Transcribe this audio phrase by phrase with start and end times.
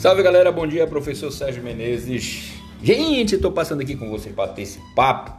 [0.00, 2.54] Salve galera, bom dia, professor Sérgio Menezes.
[2.82, 5.30] Gente, estou passando aqui com vocês para ter esse papo,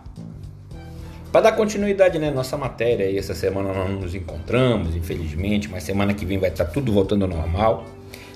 [1.31, 3.09] para dar continuidade na né, nossa matéria.
[3.09, 7.23] E essa semana nós nos encontramos, infelizmente, mas semana que vem vai estar tudo voltando
[7.23, 7.87] ao normal.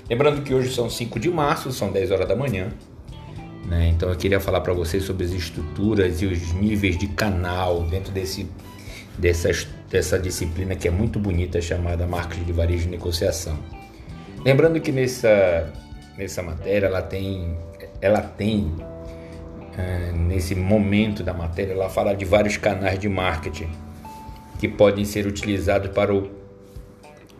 [0.10, 2.70] Lembrando que hoje são 5 de março, são 10 horas da manhã.
[3.68, 3.90] Né?
[3.90, 8.12] Então eu queria falar para vocês sobre as estruturas e os níveis de canal dentro
[8.12, 8.50] desse,
[9.16, 9.52] dessa,
[9.92, 13.60] dessa disciplina que é muito bonita chamada marketing de varejo e negociação.
[14.44, 15.72] Lembrando que nessa
[16.18, 17.58] nessa matéria, ela tem,
[18.02, 18.74] ela tem
[19.78, 23.70] é, nesse momento da matéria, ela fala de vários canais de marketing
[24.60, 26.46] que podem ser utilizados para o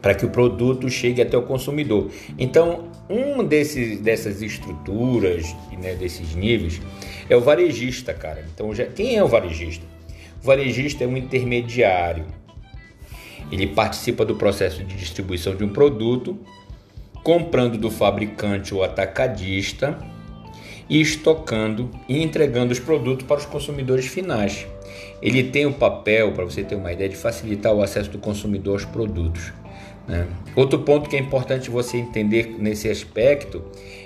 [0.02, 2.12] para que o produto chegue até o consumidor.
[2.38, 6.80] Então, um desses, dessas estruturas, né, desses níveis,
[7.28, 8.46] é o varejista, cara.
[8.54, 9.84] Então, já, quem é o varejista?
[10.44, 12.24] O varejista é um intermediário.
[13.52, 16.38] Ele participa do processo de distribuição de um produto
[17.26, 19.98] comprando do fabricante ou atacadista
[20.88, 24.68] e estocando e entregando os produtos para os consumidores finais.
[25.20, 28.76] Ele tem o papel, para você ter uma ideia, de facilitar o acesso do consumidor
[28.76, 29.52] aos produtos.
[30.08, 30.28] Né?
[30.56, 33.64] Outro ponto que é importante você entender nesse aspecto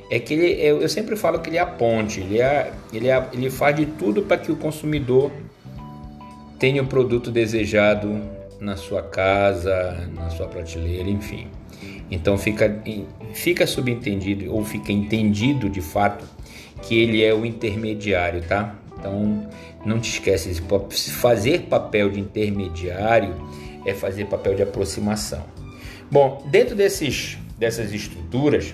[0.09, 3.27] é que ele, eu sempre falo que ele é a ponte, ele, é, ele, é,
[3.33, 5.29] ele faz de tudo para que o consumidor
[6.57, 11.47] tenha o produto desejado na sua casa, na sua prateleira, enfim.
[12.11, 12.81] Então fica,
[13.33, 16.25] fica subentendido ou fica entendido de fato
[16.81, 18.75] que ele é o intermediário, tá?
[18.97, 19.47] Então
[19.85, 20.61] não te esquece,
[21.11, 23.35] fazer papel de intermediário
[23.85, 25.43] é fazer papel de aproximação.
[26.11, 28.73] Bom, dentro desses, dessas estruturas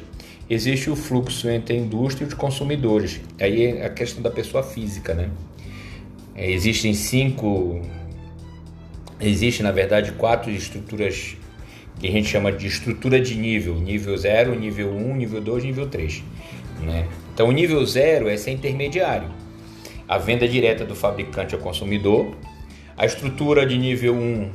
[0.50, 3.20] existe o fluxo entre a indústria e os consumidores.
[3.40, 5.30] Aí é a questão da pessoa física, né?
[6.36, 7.82] É, existem cinco,
[9.20, 11.38] existe na verdade quatro estruturas
[12.00, 15.64] que a gente chama de estrutura de nível, nível 0, nível 1, um, nível 2,
[15.64, 16.24] nível 3.
[16.82, 17.08] Né?
[17.34, 19.30] Então, o nível 0 é ser intermediário,
[20.08, 22.36] a venda direta do fabricante ao consumidor,
[22.98, 24.52] a estrutura de nível 1, um,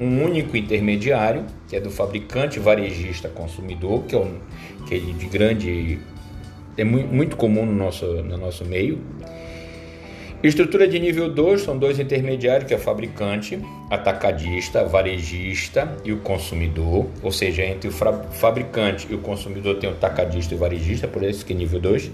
[0.00, 4.38] um único intermediário, que é do fabricante varejista consumidor, que é, um,
[4.86, 5.98] que é de grande.
[6.76, 8.98] é muito comum no nosso, no nosso meio.
[10.40, 13.58] Estrutura de nível 2 são dois intermediários, que é o fabricante,
[13.90, 19.94] atacadista, varejista e o consumidor, ou seja, entre o fabricante e o consumidor tem o
[19.94, 22.12] atacadista e o varejista, por isso que é nível 2.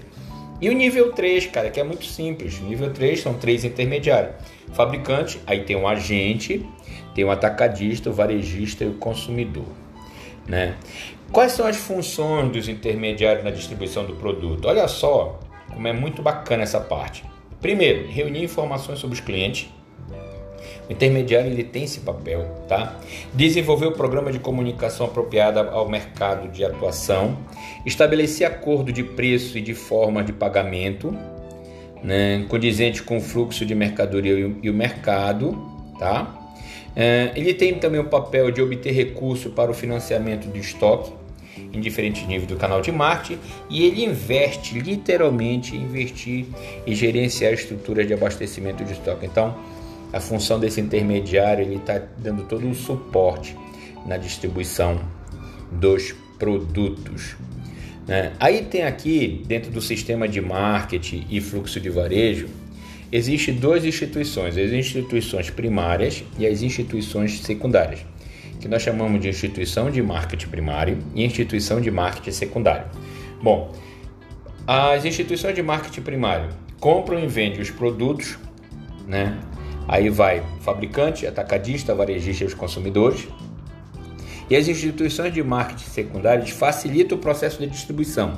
[0.59, 2.59] E o nível 3, cara, que é muito simples.
[2.61, 4.33] Nível 3 são três intermediários.
[4.73, 6.67] Fabricante, aí tem um agente,
[7.13, 9.67] tem o atacadista, o varejista e o consumidor.
[10.47, 10.73] Né?
[11.31, 14.67] Quais são as funções dos intermediários na distribuição do produto?
[14.67, 15.39] Olha só
[15.71, 17.23] como é muito bacana essa parte.
[17.65, 19.67] Primeiro, reunir informações sobre os clientes.
[20.87, 22.95] O intermediário ele tem esse papel, tá?
[23.33, 27.39] Desenvolver o programa de comunicação apropriada ao mercado de atuação,
[27.83, 31.17] estabelecer acordo de preço e de forma de pagamento,
[32.03, 35.59] né, condizente com o fluxo de mercadoria e o mercado,
[35.97, 36.53] tá?
[36.95, 41.11] É, ele tem também o papel de obter recurso para o financiamento de estoque,
[41.73, 43.39] em diferentes níveis do canal de marketing
[43.69, 46.45] e ele investe, literalmente investir
[46.85, 49.25] e gerenciar estruturas de abastecimento de estoque.
[49.25, 49.57] Então,
[50.13, 53.55] a função desse intermediário ele está dando todo o suporte
[54.05, 54.99] na distribuição
[55.71, 57.35] dos produtos.
[58.07, 58.33] Né?
[58.39, 62.47] Aí tem aqui dentro do sistema de marketing e fluxo de varejo
[63.11, 68.01] Existem duas instituições, as instituições primárias e as instituições secundárias
[68.65, 72.87] que nós chamamos de instituição de marketing primário e instituição de marketing secundário.
[73.39, 73.71] Bom,
[74.65, 76.49] as instituições de marketing primário
[76.79, 78.39] compram e vendem os produtos,
[79.05, 79.37] né?
[79.87, 83.27] Aí vai fabricante, atacadista, varejista e os consumidores.
[84.49, 88.33] E as instituições de marketing secundários facilitam o processo de distribuição,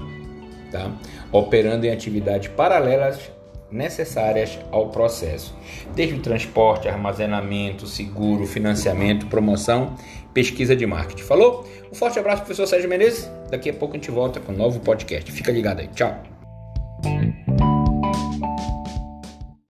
[0.70, 0.92] tá?
[1.32, 3.18] operando em atividades paralelas
[3.72, 5.56] necessárias ao processo,
[5.96, 9.96] desde o transporte, armazenamento, seguro, financiamento, promoção,
[10.34, 11.24] pesquisa de marketing.
[11.24, 11.68] Falou?
[11.92, 13.30] Um forte abraço, professor Sérgio Menezes.
[13.50, 15.32] Daqui a pouco a gente volta com um novo podcast.
[15.32, 15.88] Fica ligado aí.
[15.88, 16.37] Tchau.